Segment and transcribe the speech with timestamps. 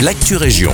[0.00, 0.72] l'actu région.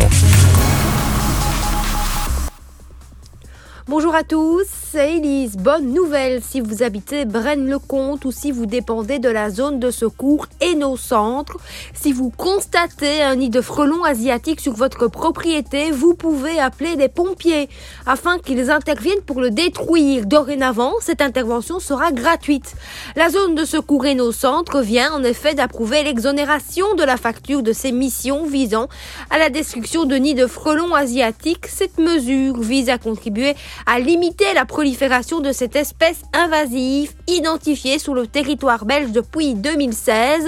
[3.95, 5.59] Bonjour à tous, c'est Elise.
[5.59, 10.47] Bonne nouvelle si vous habitez Braine-le-Comte ou si vous dépendez de la zone de secours
[10.63, 11.59] et nos centres.
[11.93, 17.11] Si vous constatez un nid de frelons asiatiques sur votre propriété, vous pouvez appeler les
[17.11, 17.69] pompiers
[18.07, 20.25] afin qu'ils interviennent pour le détruire.
[20.25, 22.73] Dorénavant, cette intervention sera gratuite.
[23.15, 27.63] La zone de secours et nos centres vient en effet d'approuver l'exonération de la facture
[27.63, 28.89] de ses missions visant
[29.29, 31.67] à la destruction de nids de frelons asiatiques.
[31.67, 33.55] Cette mesure vise à contribuer
[33.87, 40.47] à limiter la prolifération de cette espèce invasive identifiée sur le territoire belge depuis 2016.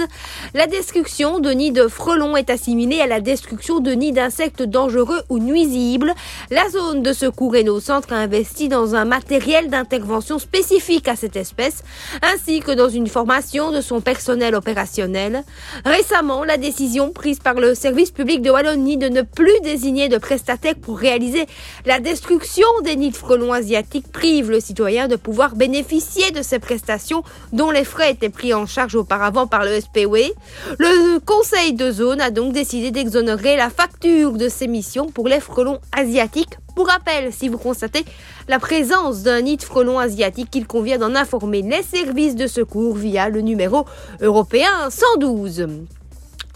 [0.53, 5.21] La destruction de nids de frelons est assimilée à la destruction de nids d'insectes dangereux
[5.29, 6.13] ou nuisibles.
[6.51, 11.15] La zone de secours et nos centres a investi dans un matériel d'intervention spécifique à
[11.15, 11.83] cette espèce,
[12.21, 15.43] ainsi que dans une formation de son personnel opérationnel.
[15.85, 20.17] Récemment, la décision prise par le service public de Wallonie de ne plus désigner de
[20.17, 21.45] prestataire pour réaliser
[21.85, 27.23] la destruction des nids frelons asiatiques prive le citoyen de pouvoir bénéficier de ces prestations
[27.53, 30.33] dont les frais étaient pris en charge auparavant par le SPW.
[30.77, 35.39] Le conseil de zone a donc décidé d'exonérer la facture de ces missions pour les
[35.39, 36.57] frelons asiatiques.
[36.75, 38.03] Pour rappel, si vous constatez
[38.47, 42.95] la présence d'un nid de frelons asiatique, il convient d'en informer les services de secours
[42.95, 43.85] via le numéro
[44.21, 45.67] européen 112.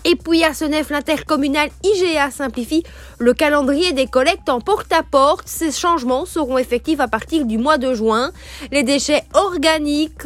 [0.06, 2.84] Et puis à Senef, l'intercommunal IGA simplifie
[3.18, 5.48] le calendrier des collectes en porte-à-porte.
[5.48, 8.32] Ces changements seront effectifs à partir du mois de juin.
[8.72, 10.26] Les déchets organiques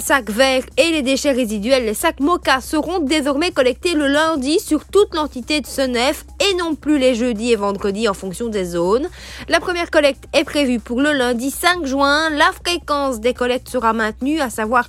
[0.00, 4.84] sacs verts et les déchets résiduels, les sacs moca, seront désormais collectés le lundi sur
[4.86, 9.08] toute l'entité de Senef et non plus les jeudis et vendredis en fonction des zones.
[9.48, 12.30] La première collecte est prévue pour le lundi 5 juin.
[12.30, 14.88] La fréquence des collectes sera maintenue, à savoir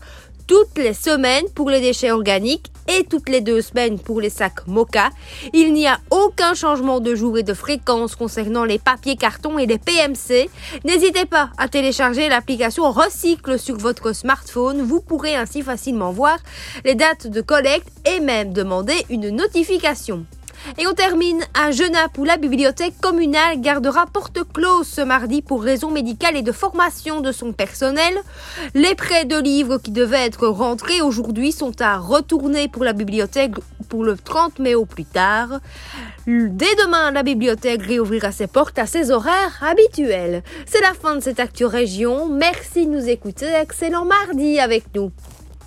[0.52, 4.68] toutes les semaines pour les déchets organiques et toutes les deux semaines pour les sacs
[4.68, 5.10] Moka.
[5.54, 9.66] Il n'y a aucun changement de jour et de fréquence concernant les papiers cartons et
[9.66, 10.50] les PMC.
[10.84, 14.82] N'hésitez pas à télécharger l'application Recycle sur votre smartphone.
[14.82, 16.38] Vous pourrez ainsi facilement voir
[16.84, 20.26] les dates de collecte et même demander une notification.
[20.78, 25.64] Et on termine à Genappe où la bibliothèque communale gardera porte close ce mardi pour
[25.64, 28.14] raisons médicales et de formation de son personnel.
[28.74, 33.56] Les prêts de livres qui devaient être rentrés aujourd'hui sont à retourner pour la bibliothèque
[33.90, 35.60] pour le 30 mai au plus tard.
[36.28, 40.44] Dès demain, la bibliothèque réouvrira ses portes à ses horaires habituels.
[40.66, 42.30] C'est la fin de cette Actu Région.
[42.30, 43.48] Merci de nous écouter.
[43.62, 45.12] Excellent mardi avec nous.